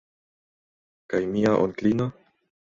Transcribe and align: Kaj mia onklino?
Kaj 1.15 1.21
mia 1.35 1.53
onklino? 1.67 2.09